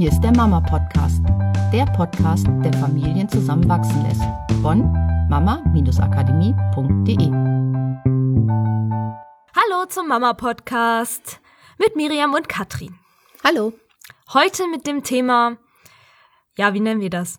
Hier 0.00 0.08
ist 0.10 0.22
der 0.22 0.34
Mama 0.34 0.62
Podcast, 0.62 1.20
der 1.74 1.84
Podcast, 1.84 2.46
der 2.64 2.72
Familien 2.72 3.28
zusammenwachsen 3.28 4.02
lässt. 4.02 4.22
Von 4.62 4.90
mama-akademie.de. 5.28 7.26
Hallo 9.54 9.84
zum 9.90 10.08
Mama 10.08 10.32
Podcast 10.32 11.42
mit 11.76 11.96
Miriam 11.96 12.32
und 12.32 12.48
Katrin. 12.48 12.98
Hallo. 13.44 13.74
Heute 14.32 14.68
mit 14.68 14.86
dem 14.86 15.02
Thema, 15.02 15.58
ja, 16.56 16.72
wie 16.72 16.80
nennen 16.80 17.02
wir 17.02 17.10
das? 17.10 17.38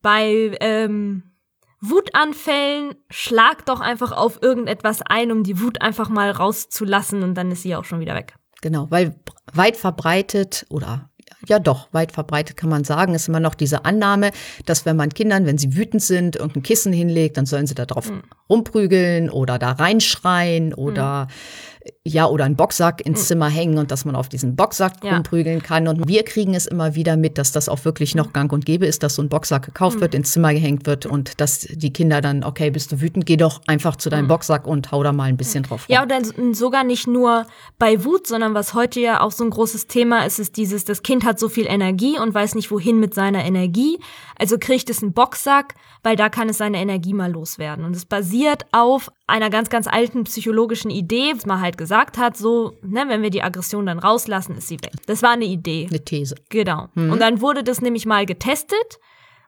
Bei 0.00 0.56
ähm, 0.60 1.32
Wutanfällen 1.80 2.94
schlag 3.10 3.66
doch 3.66 3.80
einfach 3.80 4.12
auf 4.12 4.40
irgendetwas 4.40 5.02
ein, 5.02 5.32
um 5.32 5.42
die 5.42 5.60
Wut 5.60 5.82
einfach 5.82 6.08
mal 6.08 6.30
rauszulassen 6.30 7.24
und 7.24 7.34
dann 7.34 7.50
ist 7.50 7.62
sie 7.62 7.74
auch 7.74 7.84
schon 7.84 7.98
wieder 7.98 8.14
weg. 8.14 8.36
Genau, 8.62 8.88
weil 8.92 9.20
weit 9.54 9.76
verbreitet 9.76 10.66
oder 10.68 11.10
ja 11.46 11.58
doch, 11.58 11.88
weit 11.92 12.12
verbreitet 12.12 12.56
kann 12.56 12.70
man 12.70 12.84
sagen, 12.84 13.14
ist 13.14 13.28
immer 13.28 13.40
noch 13.40 13.54
diese 13.54 13.84
Annahme, 13.84 14.30
dass 14.64 14.86
wenn 14.86 14.96
man 14.96 15.10
Kindern, 15.10 15.46
wenn 15.46 15.58
sie 15.58 15.76
wütend 15.76 16.02
sind, 16.02 16.36
irgendein 16.36 16.62
Kissen 16.62 16.92
hinlegt, 16.92 17.36
dann 17.36 17.46
sollen 17.46 17.66
sie 17.66 17.74
da 17.74 17.86
drauf 17.86 18.10
mhm. 18.10 18.22
rumprügeln 18.48 19.30
oder 19.30 19.58
da 19.58 19.72
reinschreien 19.72 20.74
oder 20.74 21.26
mhm 21.26 21.75
ja, 22.04 22.26
oder 22.26 22.44
einen 22.44 22.56
Boxsack 22.56 23.04
ins 23.04 23.20
hm. 23.20 23.26
Zimmer 23.26 23.48
hängen 23.48 23.78
und 23.78 23.90
dass 23.90 24.04
man 24.04 24.14
auf 24.14 24.28
diesen 24.28 24.56
Boxsack 24.56 25.04
ja. 25.04 25.14
rumprügeln 25.14 25.62
kann. 25.62 25.88
Und 25.88 26.08
wir 26.08 26.24
kriegen 26.24 26.54
es 26.54 26.66
immer 26.66 26.94
wieder 26.94 27.16
mit, 27.16 27.38
dass 27.38 27.52
das 27.52 27.68
auch 27.68 27.84
wirklich 27.84 28.14
noch 28.14 28.32
gang 28.32 28.52
und 28.52 28.64
gäbe 28.64 28.86
ist, 28.86 29.02
dass 29.02 29.16
so 29.16 29.22
ein 29.22 29.28
Boxsack 29.28 29.64
gekauft 29.64 29.96
mhm. 29.96 30.00
wird, 30.02 30.14
ins 30.14 30.32
Zimmer 30.32 30.52
gehängt 30.52 30.86
wird 30.86 31.06
und 31.06 31.40
dass 31.40 31.60
die 31.60 31.92
Kinder 31.92 32.20
dann, 32.20 32.44
okay, 32.44 32.70
bist 32.70 32.92
du 32.92 33.00
wütend, 33.00 33.26
geh 33.26 33.36
doch 33.36 33.60
einfach 33.66 33.96
zu 33.96 34.10
deinem 34.10 34.24
mhm. 34.24 34.28
Boxsack 34.28 34.66
und 34.66 34.92
hau 34.92 35.02
da 35.02 35.12
mal 35.12 35.24
ein 35.24 35.36
bisschen 35.36 35.64
drauf. 35.64 35.88
Rum. 35.88 35.94
Ja, 35.94 36.02
oder 36.02 36.20
sogar 36.52 36.84
nicht 36.84 37.06
nur 37.06 37.46
bei 37.78 38.04
Wut, 38.04 38.26
sondern 38.26 38.54
was 38.54 38.74
heute 38.74 39.00
ja 39.00 39.20
auch 39.20 39.32
so 39.32 39.44
ein 39.44 39.50
großes 39.50 39.86
Thema 39.86 40.24
ist, 40.24 40.38
ist 40.38 40.56
dieses, 40.56 40.84
das 40.84 41.02
Kind 41.02 41.24
hat 41.24 41.38
so 41.38 41.48
viel 41.48 41.66
Energie 41.66 42.18
und 42.18 42.34
weiß 42.34 42.54
nicht 42.54 42.70
wohin 42.70 43.00
mit 43.00 43.14
seiner 43.14 43.44
Energie. 43.44 43.98
Also 44.38 44.58
kriegt 44.58 44.90
es 44.90 45.02
einen 45.02 45.12
Boxsack, 45.12 45.74
weil 46.02 46.16
da 46.16 46.28
kann 46.28 46.48
es 46.48 46.58
seine 46.58 46.78
Energie 46.78 47.14
mal 47.14 47.32
loswerden. 47.32 47.84
Und 47.84 47.96
es 47.96 48.04
basiert 48.04 48.66
auf 48.72 49.10
einer 49.26 49.50
ganz, 49.50 49.70
ganz 49.70 49.86
alten 49.86 50.24
psychologischen 50.24 50.90
Idee, 50.90 51.32
was 51.34 51.46
man 51.46 51.60
halt 51.60 51.75
gesagt 51.76 52.18
hat, 52.18 52.36
so, 52.36 52.76
ne, 52.82 53.04
wenn 53.08 53.22
wir 53.22 53.30
die 53.30 53.42
Aggression 53.42 53.86
dann 53.86 53.98
rauslassen, 53.98 54.56
ist 54.56 54.68
sie 54.68 54.80
weg. 54.80 54.92
Das 55.06 55.22
war 55.22 55.30
eine 55.30 55.44
Idee. 55.44 55.86
Eine 55.88 56.04
These. 56.04 56.36
Genau. 56.48 56.88
Mhm. 56.94 57.12
Und 57.12 57.20
dann 57.20 57.40
wurde 57.40 57.62
das 57.62 57.80
nämlich 57.80 58.06
mal 58.06 58.26
getestet 58.26 58.98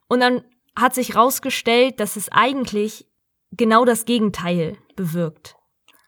und 0.09 0.21
dann 0.21 0.43
hat 0.77 0.95
sich 0.95 1.17
rausgestellt, 1.17 2.01
dass 2.01 2.17
es 2.17 2.31
eigentlich 2.31 3.06
genau 3.53 3.84
das 3.84 4.05
Gegenteil 4.05 4.77
bewirkt. 4.97 5.56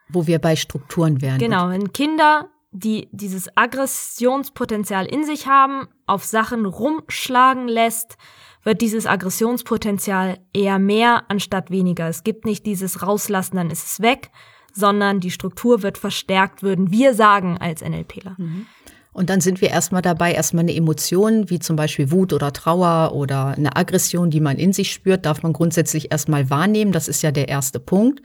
Wo 0.09 0.27
wir 0.27 0.39
bei 0.39 0.57
Strukturen 0.57 1.21
wären. 1.23 1.39
Genau, 1.39 1.69
wenn 1.69 1.93
Kinder, 1.93 2.49
die 2.71 3.09
dieses 3.13 3.57
Aggressionspotenzial 3.57 5.07
in 5.07 5.25
sich 5.25 5.47
haben, 5.47 5.89
auf 6.07 6.25
Sachen 6.25 6.67
rumschlagen 6.67 7.69
lässt, 7.69 8.17
wird 8.63 8.81
dieses 8.81 9.07
Aggressionspotenzial 9.07 10.39
eher 10.53 10.79
mehr 10.79 11.25
anstatt 11.29 11.71
weniger. 11.71 12.09
Es 12.09 12.25
gibt 12.25 12.45
nicht 12.45 12.67
dieses 12.67 13.03
Rauslassen, 13.03 13.57
dann 13.57 13.71
ist 13.71 13.87
es 13.87 14.01
weg, 14.01 14.31
sondern 14.73 15.21
die 15.21 15.31
Struktur 15.31 15.83
wird 15.83 15.99
verstärkt, 15.99 16.63
würden 16.63 16.91
wir 16.91 17.15
sagen 17.15 17.59
als 17.59 17.83
NLPler. 17.83 18.37
Mhm. 18.39 18.67
Und 19.13 19.29
dann 19.29 19.41
sind 19.41 19.61
wir 19.61 19.71
erstmal 19.71 20.03
dabei, 20.03 20.33
erstmal 20.33 20.63
eine 20.63 20.75
Emotion, 20.75 21.51
wie 21.51 21.59
zum 21.59 21.75
Beispiel 21.75 22.13
Wut 22.13 22.33
oder 22.33 22.53
Trauer 22.53 23.13
oder 23.13 23.49
eine 23.49 23.77
Aggression, 23.77 24.31
die 24.31 24.41
man 24.41 24.57
in 24.57 24.73
sich 24.73 24.93
spürt, 24.93 25.27
darf 25.27 25.43
man 25.43 25.53
grundsätzlich 25.53 26.13
erstmal 26.13 26.49
wahrnehmen. 26.49 26.93
Das 26.93 27.09
ist 27.09 27.23
ja 27.23 27.33
der 27.33 27.49
erste 27.49 27.81
Punkt. 27.81 28.23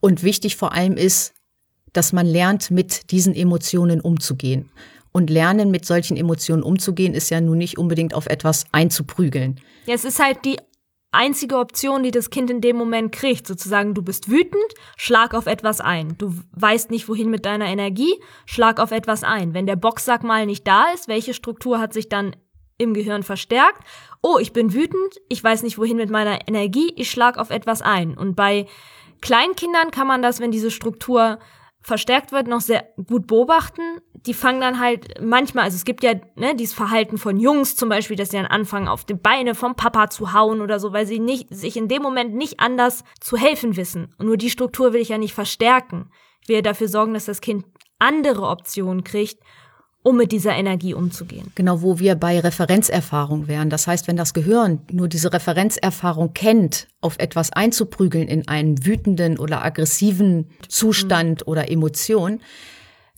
Und 0.00 0.22
wichtig 0.22 0.56
vor 0.56 0.72
allem 0.72 0.96
ist, 0.96 1.34
dass 1.92 2.12
man 2.12 2.26
lernt, 2.26 2.70
mit 2.70 3.10
diesen 3.10 3.34
Emotionen 3.34 4.00
umzugehen. 4.00 4.70
Und 5.10 5.28
lernen, 5.28 5.70
mit 5.70 5.84
solchen 5.84 6.16
Emotionen 6.16 6.62
umzugehen, 6.62 7.12
ist 7.12 7.28
ja 7.28 7.40
nun 7.40 7.58
nicht 7.58 7.76
unbedingt 7.76 8.14
auf 8.14 8.26
etwas 8.26 8.64
einzuprügeln. 8.72 9.60
Ja, 9.86 9.94
es 9.94 10.04
ist 10.04 10.22
halt 10.22 10.38
die 10.44 10.56
einzige 11.12 11.58
Option, 11.58 12.02
die 12.02 12.10
das 12.10 12.30
Kind 12.30 12.50
in 12.50 12.60
dem 12.60 12.76
Moment 12.76 13.12
kriegt. 13.12 13.46
Sozusagen, 13.46 13.94
du 13.94 14.02
bist 14.02 14.30
wütend, 14.30 14.64
schlag 14.96 15.34
auf 15.34 15.46
etwas 15.46 15.80
ein. 15.80 16.16
Du 16.18 16.34
weißt 16.52 16.90
nicht, 16.90 17.08
wohin 17.08 17.30
mit 17.30 17.46
deiner 17.46 17.66
Energie, 17.66 18.14
schlag 18.46 18.80
auf 18.80 18.90
etwas 18.90 19.22
ein. 19.22 19.54
Wenn 19.54 19.66
der 19.66 19.76
Boxsack 19.76 20.24
mal 20.24 20.46
nicht 20.46 20.66
da 20.66 20.86
ist, 20.94 21.08
welche 21.08 21.34
Struktur 21.34 21.78
hat 21.78 21.92
sich 21.92 22.08
dann 22.08 22.34
im 22.78 22.94
Gehirn 22.94 23.22
verstärkt? 23.22 23.84
Oh, 24.22 24.38
ich 24.38 24.52
bin 24.52 24.72
wütend, 24.72 25.20
ich 25.28 25.44
weiß 25.44 25.62
nicht, 25.62 25.78
wohin 25.78 25.98
mit 25.98 26.10
meiner 26.10 26.48
Energie, 26.48 26.92
ich 26.96 27.10
schlag 27.10 27.38
auf 27.38 27.50
etwas 27.50 27.82
ein. 27.82 28.16
Und 28.16 28.34
bei 28.34 28.66
Kleinkindern 29.20 29.90
kann 29.90 30.06
man 30.06 30.22
das, 30.22 30.40
wenn 30.40 30.50
diese 30.50 30.70
Struktur 30.70 31.38
verstärkt 31.82 32.32
wird, 32.32 32.46
noch 32.46 32.60
sehr 32.60 32.84
gut 33.06 33.26
beobachten. 33.26 33.82
Die 34.14 34.34
fangen 34.34 34.60
dann 34.60 34.78
halt 34.78 35.20
manchmal, 35.20 35.64
also 35.64 35.76
es 35.76 35.84
gibt 35.84 36.02
ja 36.02 36.14
ne, 36.36 36.54
dieses 36.54 36.74
Verhalten 36.74 37.18
von 37.18 37.38
Jungs 37.38 37.76
zum 37.76 37.88
Beispiel, 37.88 38.16
dass 38.16 38.30
sie 38.30 38.36
dann 38.36 38.46
anfangen, 38.46 38.88
auf 38.88 39.04
die 39.04 39.14
Beine 39.14 39.54
vom 39.54 39.74
Papa 39.74 40.08
zu 40.08 40.32
hauen 40.32 40.60
oder 40.60 40.78
so, 40.78 40.92
weil 40.92 41.06
sie 41.06 41.18
nicht, 41.18 41.52
sich 41.54 41.76
in 41.76 41.88
dem 41.88 42.02
Moment 42.02 42.34
nicht 42.34 42.60
anders 42.60 43.04
zu 43.20 43.36
helfen 43.36 43.76
wissen. 43.76 44.14
Und 44.18 44.26
nur 44.26 44.36
die 44.36 44.50
Struktur 44.50 44.92
will 44.92 45.00
ich 45.00 45.08
ja 45.08 45.18
nicht 45.18 45.34
verstärken. 45.34 46.10
Ich 46.40 46.48
will 46.48 46.56
ja 46.56 46.62
dafür 46.62 46.88
sorgen, 46.88 47.14
dass 47.14 47.24
das 47.24 47.40
Kind 47.40 47.64
andere 47.98 48.46
Optionen 48.48 49.04
kriegt 49.04 49.38
um 50.02 50.16
mit 50.16 50.32
dieser 50.32 50.54
Energie 50.54 50.94
umzugehen. 50.94 51.52
Genau, 51.54 51.82
wo 51.82 51.98
wir 51.98 52.16
bei 52.16 52.40
Referenzerfahrung 52.40 53.46
wären. 53.46 53.70
Das 53.70 53.86
heißt, 53.86 54.08
wenn 54.08 54.16
das 54.16 54.34
Gehirn 54.34 54.80
nur 54.90 55.08
diese 55.08 55.32
Referenzerfahrung 55.32 56.32
kennt, 56.34 56.88
auf 57.00 57.18
etwas 57.18 57.52
einzuprügeln 57.52 58.28
in 58.28 58.48
einen 58.48 58.84
wütenden 58.84 59.38
oder 59.38 59.64
aggressiven 59.64 60.50
Zustand 60.68 61.42
mhm. 61.42 61.50
oder 61.50 61.70
Emotion, 61.70 62.40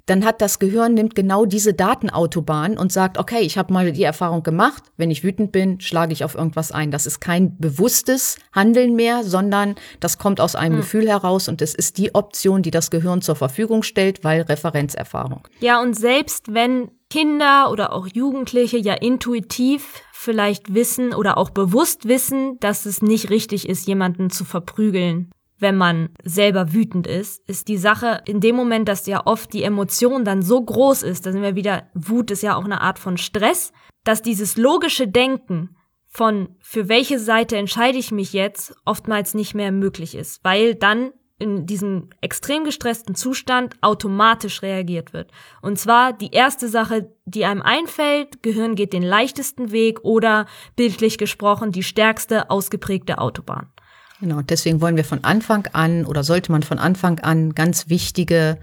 dann 0.06 0.24
hat 0.24 0.40
das 0.40 0.58
Gehirn 0.58 0.94
nimmt 0.94 1.14
genau 1.14 1.46
diese 1.46 1.72
Datenautobahn 1.72 2.76
und 2.76 2.92
sagt, 2.92 3.18
okay, 3.18 3.40
ich 3.40 3.56
habe 3.56 3.72
mal 3.72 3.90
die 3.92 4.02
Erfahrung 4.02 4.42
gemacht, 4.42 4.84
wenn 4.96 5.10
ich 5.10 5.24
wütend 5.24 5.50
bin, 5.50 5.80
schlage 5.80 6.12
ich 6.12 6.24
auf 6.24 6.34
irgendwas 6.34 6.72
ein. 6.72 6.90
Das 6.90 7.06
ist 7.06 7.20
kein 7.20 7.56
bewusstes 7.58 8.36
Handeln 8.52 8.94
mehr, 8.94 9.24
sondern 9.24 9.76
das 10.00 10.18
kommt 10.18 10.40
aus 10.40 10.56
einem 10.56 10.74
hm. 10.74 10.80
Gefühl 10.82 11.08
heraus 11.08 11.48
und 11.48 11.62
es 11.62 11.74
ist 11.74 11.96
die 11.96 12.14
Option, 12.14 12.62
die 12.62 12.70
das 12.70 12.90
Gehirn 12.90 13.22
zur 13.22 13.36
Verfügung 13.36 13.82
stellt, 13.82 14.24
weil 14.24 14.42
Referenzerfahrung. 14.42 15.48
Ja, 15.60 15.80
und 15.80 15.94
selbst 15.94 16.52
wenn 16.52 16.90
Kinder 17.08 17.70
oder 17.70 17.92
auch 17.92 18.06
Jugendliche 18.12 18.76
ja 18.76 18.94
intuitiv 18.94 20.02
vielleicht 20.12 20.74
wissen 20.74 21.14
oder 21.14 21.38
auch 21.38 21.50
bewusst 21.50 22.08
wissen, 22.08 22.58
dass 22.60 22.86
es 22.86 23.02
nicht 23.02 23.30
richtig 23.30 23.68
ist, 23.68 23.86
jemanden 23.86 24.30
zu 24.30 24.44
verprügeln, 24.44 25.30
wenn 25.64 25.76
man 25.78 26.10
selber 26.22 26.74
wütend 26.74 27.06
ist, 27.06 27.42
ist 27.48 27.68
die 27.68 27.78
Sache 27.78 28.20
in 28.26 28.40
dem 28.40 28.54
Moment, 28.54 28.86
dass 28.86 29.06
ja 29.06 29.26
oft 29.26 29.50
die 29.54 29.62
Emotion 29.62 30.22
dann 30.22 30.42
so 30.42 30.62
groß 30.62 31.02
ist, 31.02 31.24
da 31.24 31.32
sind 31.32 31.40
wir 31.40 31.56
wieder, 31.56 31.88
Wut 31.94 32.30
ist 32.30 32.42
ja 32.42 32.54
auch 32.54 32.66
eine 32.66 32.82
Art 32.82 32.98
von 32.98 33.16
Stress, 33.16 33.72
dass 34.04 34.20
dieses 34.20 34.58
logische 34.58 35.08
Denken 35.08 35.74
von 36.06 36.50
für 36.60 36.90
welche 36.90 37.18
Seite 37.18 37.56
entscheide 37.56 37.96
ich 37.96 38.12
mich 38.12 38.34
jetzt 38.34 38.76
oftmals 38.84 39.32
nicht 39.32 39.54
mehr 39.54 39.72
möglich 39.72 40.14
ist, 40.14 40.44
weil 40.44 40.74
dann 40.74 41.12
in 41.38 41.64
diesem 41.64 42.10
extrem 42.20 42.64
gestressten 42.64 43.14
Zustand 43.14 43.74
automatisch 43.80 44.60
reagiert 44.60 45.14
wird. 45.14 45.32
Und 45.62 45.78
zwar 45.78 46.12
die 46.12 46.30
erste 46.30 46.68
Sache, 46.68 47.10
die 47.24 47.46
einem 47.46 47.62
einfällt, 47.62 48.42
Gehirn 48.42 48.74
geht 48.74 48.92
den 48.92 49.02
leichtesten 49.02 49.72
Weg 49.72 50.04
oder 50.04 50.44
bildlich 50.76 51.16
gesprochen 51.16 51.72
die 51.72 51.82
stärkste 51.82 52.50
ausgeprägte 52.50 53.16
Autobahn. 53.16 53.73
Genau, 54.20 54.42
deswegen 54.42 54.80
wollen 54.80 54.96
wir 54.96 55.04
von 55.04 55.24
Anfang 55.24 55.66
an 55.72 56.06
oder 56.06 56.22
sollte 56.22 56.52
man 56.52 56.62
von 56.62 56.78
Anfang 56.78 57.18
an 57.20 57.54
ganz 57.54 57.88
wichtige, 57.88 58.58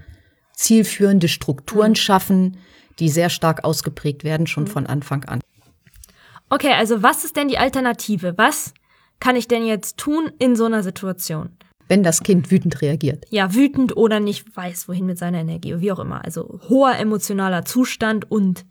zielführende 0.54 1.28
Strukturen 1.28 1.90
mhm. 1.90 1.96
schaffen, 1.96 2.56
die 2.98 3.08
sehr 3.08 3.30
stark 3.30 3.64
ausgeprägt 3.64 4.24
werden, 4.24 4.46
schon 4.46 4.64
mhm. 4.64 4.68
von 4.68 4.86
Anfang 4.86 5.24
an. 5.24 5.40
Okay, 6.50 6.72
also 6.72 7.02
was 7.02 7.24
ist 7.24 7.36
denn 7.36 7.48
die 7.48 7.58
Alternative? 7.58 8.34
Was 8.36 8.74
kann 9.20 9.36
ich 9.36 9.48
denn 9.48 9.64
jetzt 9.64 9.96
tun 9.96 10.30
in 10.38 10.56
so 10.56 10.64
einer 10.64 10.82
Situation? 10.82 11.50
Wenn 11.88 12.02
das 12.02 12.22
Kind 12.22 12.50
wütend 12.50 12.80
reagiert. 12.80 13.26
Ja, 13.30 13.54
wütend 13.54 13.96
oder 13.96 14.20
nicht 14.20 14.56
weiß, 14.56 14.88
wohin 14.88 15.06
mit 15.06 15.18
seiner 15.18 15.40
Energie, 15.40 15.80
wie 15.80 15.92
auch 15.92 15.98
immer. 15.98 16.24
Also 16.24 16.60
hoher 16.68 16.96
emotionaler 16.96 17.64
Zustand 17.64 18.30
und 18.30 18.64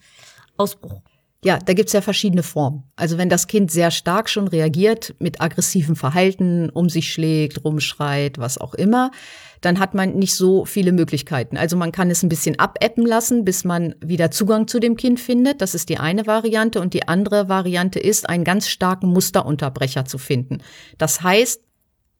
Ausbruch. 0.57 1.01
Ja, 1.43 1.57
da 1.57 1.73
gibt's 1.73 1.93
ja 1.93 2.01
verschiedene 2.01 2.43
Formen. 2.43 2.83
Also 2.95 3.17
wenn 3.17 3.29
das 3.29 3.47
Kind 3.47 3.71
sehr 3.71 3.89
stark 3.89 4.29
schon 4.29 4.47
reagiert 4.47 5.15
mit 5.17 5.41
aggressivem 5.41 5.95
Verhalten, 5.95 6.69
um 6.69 6.87
sich 6.87 7.11
schlägt, 7.11 7.65
rumschreit, 7.65 8.37
was 8.37 8.59
auch 8.59 8.75
immer, 8.75 9.09
dann 9.59 9.79
hat 9.79 9.95
man 9.95 10.13
nicht 10.13 10.35
so 10.35 10.65
viele 10.65 10.91
Möglichkeiten. 10.91 11.57
Also 11.57 11.77
man 11.77 11.91
kann 11.91 12.11
es 12.11 12.21
ein 12.21 12.29
bisschen 12.29 12.59
abäppen 12.59 13.07
lassen, 13.07 13.43
bis 13.43 13.63
man 13.63 13.95
wieder 14.01 14.29
Zugang 14.29 14.67
zu 14.67 14.79
dem 14.79 14.95
Kind 14.97 15.19
findet. 15.19 15.61
Das 15.61 15.73
ist 15.73 15.89
die 15.89 15.97
eine 15.97 16.27
Variante. 16.27 16.79
Und 16.79 16.93
die 16.93 17.07
andere 17.07 17.49
Variante 17.49 17.99
ist, 17.99 18.29
einen 18.29 18.43
ganz 18.43 18.69
starken 18.69 19.07
Musterunterbrecher 19.07 20.05
zu 20.05 20.19
finden. 20.19 20.59
Das 20.99 21.23
heißt, 21.23 21.61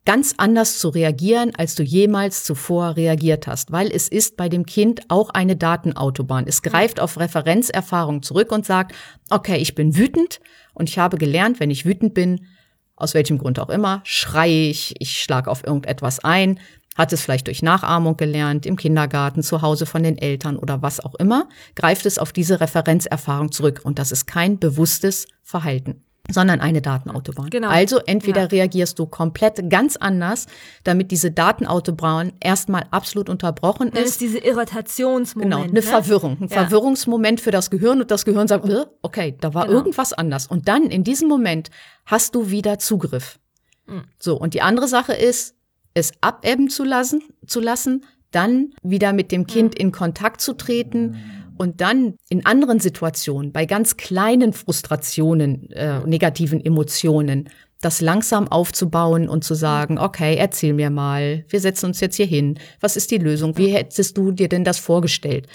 ganz 0.05 0.33
anders 0.37 0.79
zu 0.79 0.89
reagieren, 0.89 1.51
als 1.55 1.75
du 1.75 1.83
jemals 1.83 2.43
zuvor 2.43 2.95
reagiert 2.95 3.47
hast, 3.47 3.71
weil 3.71 3.91
es 3.91 4.07
ist 4.07 4.35
bei 4.35 4.49
dem 4.49 4.65
Kind 4.65 5.01
auch 5.09 5.29
eine 5.29 5.55
Datenautobahn. 5.55 6.47
Es 6.47 6.61
greift 6.61 6.99
auf 6.99 7.19
Referenzerfahrung 7.19 8.23
zurück 8.23 8.51
und 8.51 8.65
sagt, 8.65 8.95
okay, 9.29 9.57
ich 9.57 9.75
bin 9.75 9.95
wütend 9.95 10.39
und 10.73 10.89
ich 10.89 10.97
habe 10.97 11.17
gelernt, 11.17 11.59
wenn 11.59 11.71
ich 11.71 11.85
wütend 11.85 12.13
bin, 12.13 12.47
aus 12.95 13.13
welchem 13.13 13.37
Grund 13.37 13.59
auch 13.59 13.69
immer, 13.69 14.01
schreie 14.03 14.69
ich, 14.69 14.95
ich 14.99 15.21
schlage 15.21 15.49
auf 15.49 15.65
irgendetwas 15.65 16.19
ein. 16.19 16.59
hat 16.97 17.13
es 17.13 17.21
vielleicht 17.21 17.47
durch 17.47 17.63
Nachahmung 17.63 18.17
gelernt, 18.17 18.65
im 18.65 18.75
Kindergarten, 18.75 19.43
zu 19.43 19.61
Hause 19.61 19.85
von 19.85 20.03
den 20.03 20.17
Eltern 20.17 20.57
oder 20.57 20.81
was 20.81 20.99
auch 20.99 21.15
immer, 21.15 21.47
greift 21.75 22.05
es 22.05 22.19
auf 22.19 22.33
diese 22.33 22.59
Referenzerfahrung 22.59 23.51
zurück. 23.51 23.81
Und 23.83 23.97
das 23.97 24.11
ist 24.11 24.25
kein 24.25 24.59
bewusstes 24.59 25.27
Verhalten 25.41 26.03
sondern 26.31 26.61
eine 26.61 26.81
Datenautobahn. 26.81 27.49
Genau. 27.49 27.69
Also 27.69 27.99
entweder 28.05 28.41
ja. 28.41 28.47
reagierst 28.47 28.97
du 28.99 29.05
komplett 29.05 29.69
ganz 29.69 29.97
anders, 29.97 30.47
damit 30.83 31.11
diese 31.11 31.31
Datenautobahn 31.31 32.33
erstmal 32.39 32.85
absolut 32.91 33.29
unterbrochen 33.29 33.89
ist. 33.89 33.97
Das 33.97 34.09
ist 34.09 34.21
diese 34.21 34.39
Irritationsmoment. 34.39 35.51
Genau, 35.51 35.63
eine 35.63 35.73
ne? 35.73 35.81
Verwirrung, 35.81 36.37
ein 36.39 36.47
ja. 36.47 36.61
Verwirrungsmoment 36.61 37.41
für 37.41 37.51
das 37.51 37.69
Gehirn 37.69 38.01
und 38.01 38.11
das 38.11 38.25
Gehirn 38.25 38.47
sagt, 38.47 38.67
äh, 38.67 38.85
okay, 39.01 39.35
da 39.39 39.53
war 39.53 39.65
genau. 39.65 39.77
irgendwas 39.77 40.13
anders. 40.13 40.47
Und 40.47 40.67
dann 40.67 40.83
in 40.83 41.03
diesem 41.03 41.27
Moment 41.27 41.69
hast 42.05 42.35
du 42.35 42.49
wieder 42.49 42.79
Zugriff. 42.79 43.39
Mhm. 43.87 44.03
So, 44.17 44.37
und 44.37 44.53
die 44.53 44.61
andere 44.61 44.87
Sache 44.87 45.13
ist, 45.13 45.55
es 45.93 46.13
abebben 46.21 46.69
zu 46.69 46.83
lassen, 46.83 47.21
zu 47.45 47.59
lassen, 47.59 48.05
dann 48.31 48.73
wieder 48.81 49.13
mit 49.13 49.31
dem 49.31 49.45
Kind 49.45 49.75
mhm. 49.75 49.81
in 49.81 49.91
Kontakt 49.91 50.41
zu 50.41 50.53
treten 50.53 51.40
und 51.61 51.79
dann 51.79 52.15
in 52.27 52.43
anderen 52.43 52.79
Situationen, 52.79 53.51
bei 53.51 53.67
ganz 53.67 53.95
kleinen 53.95 54.51
Frustrationen, 54.51 55.69
äh, 55.69 55.99
negativen 56.07 56.59
Emotionen, 56.65 57.49
das 57.81 58.01
langsam 58.01 58.47
aufzubauen 58.47 59.29
und 59.29 59.43
zu 59.43 59.53
sagen, 59.53 59.99
okay, 59.99 60.37
erzähl 60.37 60.73
mir 60.73 60.89
mal, 60.89 61.45
wir 61.49 61.59
setzen 61.59 61.85
uns 61.85 61.99
jetzt 61.99 62.15
hier 62.15 62.25
hin, 62.25 62.57
was 62.79 62.97
ist 62.97 63.11
die 63.11 63.19
Lösung, 63.19 63.59
wie 63.59 63.67
hättest 63.67 64.17
du 64.17 64.31
dir 64.31 64.49
denn 64.49 64.63
das 64.63 64.79
vorgestellt, 64.79 65.45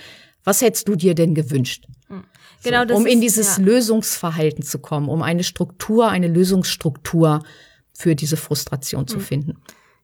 was 0.45 0.61
hättest 0.61 0.87
du 0.87 0.95
dir 0.95 1.17
denn 1.17 1.35
gewünscht? 1.35 1.87
Hm. 2.07 2.23
Genau, 2.63 2.87
so, 2.87 2.95
um 2.95 3.05
in 3.07 3.21
dieses 3.21 3.57
ja. 3.57 3.65
Lösungsverhalten 3.65 4.63
zu 4.63 4.79
kommen, 4.79 5.09
um 5.09 5.23
eine 5.23 5.43
Struktur, 5.43 6.09
eine 6.09 6.29
Lösungsstruktur 6.29 7.43
für 7.93 8.15
diese 8.15 8.37
Frustration 8.37 9.09
zu 9.09 9.17
hm. 9.17 9.23
finden. 9.23 9.55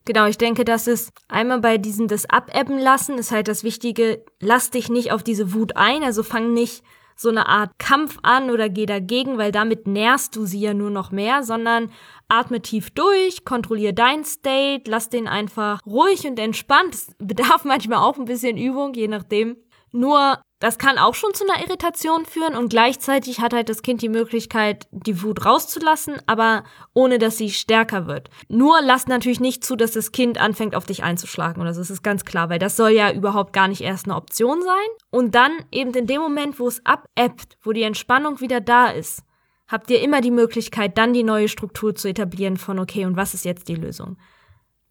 Genau, 0.05 0.25
ich 0.25 0.37
denke, 0.37 0.65
dass 0.65 0.87
es 0.87 1.11
einmal 1.29 1.59
bei 1.59 1.77
diesem 1.77 2.07
das 2.07 2.29
Abebben 2.29 2.77
lassen 2.77 3.17
ist 3.17 3.31
halt 3.31 3.47
das 3.47 3.63
Wichtige, 3.63 4.23
lass 4.41 4.69
dich 4.69 4.89
nicht 4.89 5.11
auf 5.11 5.23
diese 5.23 5.53
Wut 5.53 5.77
ein, 5.77 6.03
also 6.03 6.23
fang 6.23 6.53
nicht 6.53 6.83
so 7.15 7.29
eine 7.29 7.47
Art 7.47 7.71
Kampf 7.77 8.17
an 8.21 8.49
oder 8.49 8.69
geh 8.69 8.85
dagegen, 8.85 9.37
weil 9.37 9.51
damit 9.51 9.87
nährst 9.87 10.35
du 10.35 10.45
sie 10.45 10.59
ja 10.59 10.73
nur 10.73 10.89
noch 10.89 11.11
mehr, 11.11 11.43
sondern 11.43 11.91
atme 12.27 12.61
tief 12.61 12.89
durch, 12.91 13.45
kontrolliere 13.45 13.93
dein 13.93 14.25
State, 14.25 14.89
lass 14.89 15.09
den 15.09 15.27
einfach 15.27 15.79
ruhig 15.85 16.27
und 16.27 16.39
entspannt. 16.39 16.95
Es 16.95 17.15
bedarf 17.19 17.63
manchmal 17.65 17.99
auch 17.99 18.17
ein 18.17 18.25
bisschen 18.25 18.57
Übung, 18.57 18.93
je 18.93 19.07
nachdem. 19.07 19.57
Nur 19.93 20.41
das 20.59 20.77
kann 20.77 20.97
auch 20.97 21.13
schon 21.13 21.33
zu 21.33 21.43
einer 21.45 21.61
Irritation 21.61 22.25
führen 22.25 22.55
und 22.55 22.69
gleichzeitig 22.69 23.41
hat 23.41 23.53
halt 23.53 23.67
das 23.67 23.81
Kind 23.81 24.01
die 24.01 24.09
Möglichkeit, 24.09 24.87
die 24.91 25.21
Wut 25.21 25.45
rauszulassen, 25.45 26.15
aber 26.25 26.63
ohne 26.93 27.19
dass 27.19 27.37
sie 27.37 27.51
stärker 27.51 28.07
wird. 28.07 28.29
Nur 28.47 28.81
lass 28.81 29.07
natürlich 29.07 29.41
nicht 29.41 29.65
zu, 29.65 29.75
dass 29.75 29.91
das 29.91 30.13
Kind 30.13 30.39
anfängt, 30.39 30.73
auf 30.75 30.85
dich 30.85 31.03
einzuschlagen 31.03 31.61
oder 31.61 31.73
so. 31.73 31.81
Das 31.81 31.89
ist 31.89 32.01
ganz 32.01 32.23
klar, 32.23 32.49
weil 32.49 32.59
das 32.59 32.77
soll 32.77 32.91
ja 32.91 33.11
überhaupt 33.11 33.51
gar 33.51 33.67
nicht 33.67 33.81
erst 33.81 34.05
eine 34.05 34.15
Option 34.15 34.61
sein. 34.61 34.87
Und 35.11 35.35
dann 35.35 35.51
eben 35.71 35.93
in 35.93 36.07
dem 36.07 36.21
Moment, 36.21 36.59
wo 36.59 36.67
es 36.67 36.81
abebbt, 36.85 37.57
wo 37.61 37.73
die 37.73 37.83
Entspannung 37.83 38.39
wieder 38.39 38.61
da 38.61 38.87
ist, 38.87 39.23
habt 39.67 39.89
ihr 39.91 40.01
immer 40.01 40.21
die 40.21 40.31
Möglichkeit, 40.31 40.97
dann 40.97 41.11
die 41.11 41.23
neue 41.23 41.49
Struktur 41.49 41.93
zu 41.93 42.07
etablieren 42.07 42.55
von, 42.55 42.79
okay, 42.79 43.05
und 43.05 43.17
was 43.17 43.33
ist 43.33 43.43
jetzt 43.43 43.67
die 43.67 43.75
Lösung? 43.75 44.17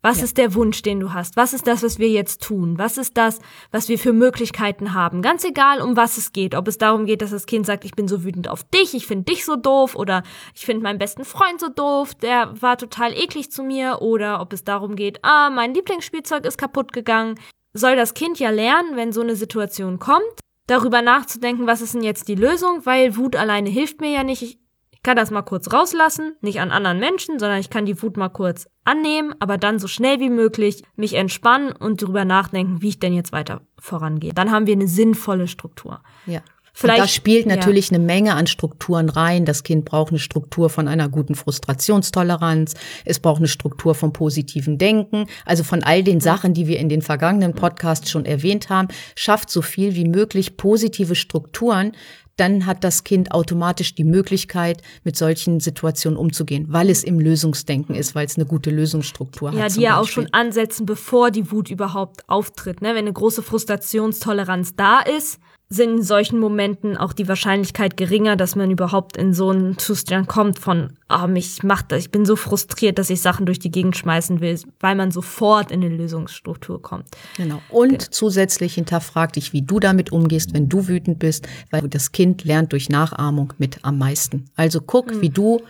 Was 0.02 0.18
ja. 0.18 0.24
ist 0.24 0.36
der 0.36 0.54
Wunsch, 0.54 0.82
den 0.82 0.98
du 0.98 1.12
hast? 1.12 1.36
Was 1.36 1.52
ist 1.52 1.68
das, 1.68 1.84
was 1.84 2.00
wir 2.00 2.08
jetzt 2.08 2.42
tun? 2.42 2.76
Was 2.76 2.98
ist 2.98 3.16
das, 3.16 3.38
was 3.70 3.88
wir 3.88 4.00
für 4.00 4.12
Möglichkeiten 4.12 4.94
haben? 4.94 5.22
Ganz 5.22 5.44
egal, 5.44 5.80
um 5.80 5.96
was 5.96 6.18
es 6.18 6.32
geht. 6.32 6.56
Ob 6.56 6.66
es 6.66 6.76
darum 6.76 7.06
geht, 7.06 7.22
dass 7.22 7.30
das 7.30 7.46
Kind 7.46 7.66
sagt, 7.66 7.84
ich 7.84 7.92
bin 7.92 8.08
so 8.08 8.24
wütend 8.24 8.48
auf 8.48 8.64
dich, 8.64 8.94
ich 8.94 9.06
finde 9.06 9.32
dich 9.32 9.44
so 9.44 9.54
doof 9.54 9.94
oder 9.94 10.24
ich 10.56 10.66
finde 10.66 10.82
meinen 10.82 10.98
besten 10.98 11.24
Freund 11.24 11.60
so 11.60 11.68
doof, 11.68 12.14
der 12.16 12.60
war 12.60 12.76
total 12.76 13.12
eklig 13.12 13.52
zu 13.52 13.62
mir 13.62 13.98
oder 14.00 14.40
ob 14.40 14.52
es 14.52 14.64
darum 14.64 14.96
geht, 14.96 15.20
ah, 15.22 15.50
mein 15.50 15.72
Lieblingsspielzeug 15.72 16.44
ist 16.46 16.58
kaputt 16.58 16.92
gegangen. 16.92 17.38
Soll 17.72 17.94
das 17.94 18.14
Kind 18.14 18.40
ja 18.40 18.50
lernen, 18.50 18.96
wenn 18.96 19.12
so 19.12 19.20
eine 19.20 19.36
Situation 19.36 20.00
kommt, 20.00 20.40
darüber 20.66 21.00
nachzudenken, 21.00 21.68
was 21.68 21.80
ist 21.80 21.94
denn 21.94 22.02
jetzt 22.02 22.26
die 22.26 22.34
Lösung, 22.34 22.84
weil 22.84 23.16
Wut 23.16 23.36
alleine 23.36 23.70
hilft 23.70 24.00
mir 24.00 24.10
ja 24.10 24.24
nicht. 24.24 24.42
Ich 24.42 24.58
kann 25.02 25.16
das 25.16 25.30
mal 25.30 25.42
kurz 25.42 25.72
rauslassen, 25.72 26.36
nicht 26.40 26.60
an 26.60 26.70
anderen 26.70 27.00
Menschen, 27.00 27.38
sondern 27.38 27.58
ich 27.58 27.70
kann 27.70 27.86
die 27.86 28.00
Wut 28.02 28.16
mal 28.16 28.28
kurz 28.28 28.68
annehmen, 28.84 29.34
aber 29.40 29.58
dann 29.58 29.78
so 29.78 29.88
schnell 29.88 30.20
wie 30.20 30.30
möglich 30.30 30.84
mich 30.96 31.14
entspannen 31.14 31.72
und 31.72 32.02
darüber 32.02 32.24
nachdenken, 32.24 32.82
wie 32.82 32.90
ich 32.90 33.00
denn 33.00 33.12
jetzt 33.12 33.32
weiter 33.32 33.62
vorangehe. 33.78 34.32
Dann 34.32 34.50
haben 34.50 34.66
wir 34.66 34.74
eine 34.74 34.88
sinnvolle 34.88 35.48
Struktur. 35.48 36.00
Ja. 36.26 36.42
Vielleicht, 36.74 37.00
und 37.00 37.04
da 37.04 37.08
spielt 37.08 37.46
natürlich 37.46 37.90
ja. 37.90 37.96
eine 37.96 38.04
Menge 38.04 38.34
an 38.34 38.46
Strukturen 38.46 39.10
rein. 39.10 39.44
Das 39.44 39.62
Kind 39.62 39.84
braucht 39.84 40.10
eine 40.10 40.18
Struktur 40.18 40.70
von 40.70 40.88
einer 40.88 41.08
guten 41.10 41.34
Frustrationstoleranz. 41.34 42.74
Es 43.04 43.20
braucht 43.20 43.38
eine 43.38 43.48
Struktur 43.48 43.94
vom 43.94 44.14
positiven 44.14 44.78
Denken. 44.78 45.26
Also 45.44 45.64
von 45.64 45.82
all 45.82 46.02
den 46.02 46.20
Sachen, 46.20 46.54
die 46.54 46.66
wir 46.66 46.78
in 46.78 46.88
den 46.88 47.02
vergangenen 47.02 47.54
Podcasts 47.54 48.10
schon 48.10 48.24
erwähnt 48.24 48.70
haben, 48.70 48.88
schafft 49.16 49.50
so 49.50 49.60
viel 49.60 49.94
wie 49.96 50.08
möglich 50.08 50.56
positive 50.56 51.14
Strukturen, 51.14 51.92
dann 52.36 52.66
hat 52.66 52.84
das 52.84 53.04
Kind 53.04 53.32
automatisch 53.32 53.94
die 53.94 54.04
Möglichkeit, 54.04 54.82
mit 55.04 55.16
solchen 55.16 55.60
Situationen 55.60 56.18
umzugehen, 56.18 56.66
weil 56.68 56.90
es 56.90 57.04
im 57.04 57.20
Lösungsdenken 57.20 57.94
ist, 57.94 58.14
weil 58.14 58.26
es 58.26 58.36
eine 58.36 58.46
gute 58.46 58.70
Lösungsstruktur 58.70 59.52
ja, 59.52 59.62
hat. 59.62 59.70
Ja, 59.70 59.74
die 59.74 59.80
ja 59.82 60.00
auch 60.00 60.08
schon 60.08 60.28
ansetzen, 60.32 60.86
bevor 60.86 61.30
die 61.30 61.50
Wut 61.50 61.70
überhaupt 61.70 62.28
auftritt. 62.28 62.80
Ne? 62.82 62.90
Wenn 62.90 62.98
eine 62.98 63.12
große 63.12 63.42
Frustrationstoleranz 63.42 64.76
da 64.76 65.00
ist, 65.00 65.38
sind 65.72 65.98
in 65.98 66.02
solchen 66.02 66.38
Momenten 66.38 66.96
auch 66.96 67.12
die 67.12 67.28
Wahrscheinlichkeit 67.28 67.96
geringer, 67.96 68.36
dass 68.36 68.56
man 68.56 68.70
überhaupt 68.70 69.16
in 69.16 69.32
so 69.32 69.50
einen 69.50 69.78
Zustand 69.78 70.28
kommt 70.28 70.58
von, 70.58 70.92
ah, 71.08 71.24
oh, 71.24 71.28
mich 71.28 71.62
macht 71.62 71.92
das, 71.92 72.00
ich 72.00 72.10
bin 72.10 72.26
so 72.26 72.36
frustriert, 72.36 72.98
dass 72.98 73.10
ich 73.10 73.22
Sachen 73.22 73.46
durch 73.46 73.58
die 73.58 73.70
Gegend 73.70 73.96
schmeißen 73.96 74.40
will, 74.40 74.58
weil 74.80 74.94
man 74.94 75.10
sofort 75.10 75.70
in 75.70 75.82
eine 75.82 75.94
Lösungsstruktur 75.94 76.82
kommt. 76.82 77.08
Genau. 77.36 77.62
Und 77.70 77.90
genau. 77.90 78.04
zusätzlich 78.10 78.74
hinterfrag 78.74 79.32
dich, 79.32 79.52
wie 79.52 79.62
du 79.62 79.80
damit 79.80 80.12
umgehst, 80.12 80.52
wenn 80.52 80.68
du 80.68 80.88
wütend 80.88 81.18
bist, 81.18 81.48
weil 81.70 81.88
das 81.88 82.12
Kind 82.12 82.44
lernt 82.44 82.72
durch 82.72 82.88
Nachahmung 82.88 83.54
mit 83.58 83.78
am 83.82 83.98
meisten. 83.98 84.50
Also 84.56 84.80
guck, 84.80 85.14
mhm. 85.14 85.20
wie 85.22 85.30
du 85.30 85.60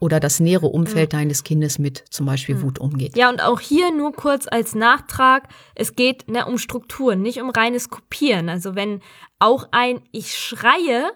oder 0.00 0.18
das 0.18 0.40
nähere 0.40 0.66
Umfeld 0.66 1.12
mhm. 1.12 1.18
deines 1.18 1.44
Kindes 1.44 1.78
mit 1.78 2.04
zum 2.10 2.26
Beispiel 2.26 2.56
mhm. 2.56 2.62
Wut 2.62 2.78
umgeht. 2.80 3.16
Ja, 3.16 3.28
und 3.28 3.42
auch 3.42 3.60
hier 3.60 3.94
nur 3.94 4.12
kurz 4.12 4.48
als 4.50 4.74
Nachtrag, 4.74 5.48
es 5.76 5.94
geht 5.94 6.28
ne, 6.28 6.46
um 6.46 6.58
Strukturen, 6.58 7.22
nicht 7.22 7.40
um 7.40 7.50
reines 7.50 7.90
Kopieren. 7.90 8.48
Also 8.48 8.74
wenn 8.74 9.00
auch 9.38 9.68
ein 9.70 10.00
Ich 10.10 10.36
schreie 10.36 11.12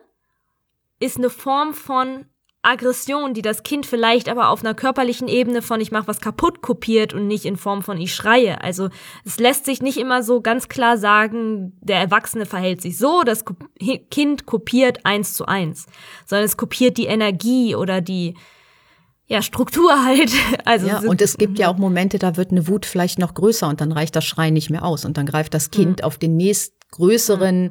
ist 1.00 1.16
eine 1.16 1.30
Form 1.30 1.74
von 1.74 2.26
Aggression, 2.62 3.34
die 3.34 3.42
das 3.42 3.62
Kind 3.62 3.84
vielleicht 3.84 4.28
aber 4.28 4.48
auf 4.48 4.64
einer 4.64 4.74
körperlichen 4.74 5.28
Ebene 5.28 5.60
von 5.60 5.80
ich 5.80 5.92
mache 5.92 6.06
was 6.06 6.20
kaputt 6.20 6.62
kopiert 6.62 7.12
und 7.12 7.26
nicht 7.26 7.44
in 7.44 7.56
Form 7.56 7.82
von 7.82 8.00
ich 8.00 8.14
schreie. 8.14 8.62
Also 8.62 8.88
es 9.24 9.38
lässt 9.38 9.66
sich 9.66 9.82
nicht 9.82 9.98
immer 9.98 10.22
so 10.22 10.40
ganz 10.40 10.68
klar 10.68 10.96
sagen, 10.96 11.76
der 11.80 11.98
Erwachsene 11.98 12.46
verhält 12.46 12.80
sich 12.80 12.96
so, 12.96 13.22
das 13.22 13.44
Kind 14.10 14.46
kopiert 14.46 15.04
eins 15.04 15.34
zu 15.34 15.46
eins, 15.46 15.86
sondern 16.24 16.46
es 16.46 16.56
kopiert 16.56 16.96
die 16.96 17.06
Energie 17.06 17.74
oder 17.74 18.00
die 18.00 18.34
ja, 19.26 19.42
Struktur 19.42 20.04
halt. 20.04 20.32
Also 20.64 20.86
ja, 20.86 21.00
und 21.00 21.20
es 21.20 21.36
gibt 21.36 21.58
ja 21.58 21.68
auch 21.68 21.76
Momente, 21.76 22.18
da 22.18 22.36
wird 22.36 22.50
eine 22.50 22.68
Wut 22.68 22.86
vielleicht 22.86 23.18
noch 23.18 23.34
größer 23.34 23.68
und 23.68 23.80
dann 23.80 23.92
reicht 23.92 24.16
das 24.16 24.24
Schreien 24.24 24.54
nicht 24.54 24.70
mehr 24.70 24.84
aus 24.84 25.04
und 25.04 25.16
dann 25.18 25.26
greift 25.26 25.52
das 25.52 25.70
Kind 25.70 26.00
mhm. 26.00 26.04
auf 26.04 26.16
den 26.16 26.36
nächstgrößeren 26.36 27.70